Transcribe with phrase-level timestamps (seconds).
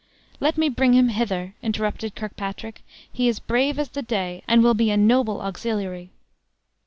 [0.39, 2.81] "Let me bring him hither!" interrupted Kirkpatrick;
[3.13, 6.09] "he is brave as the day, and will be a noble auxiliary."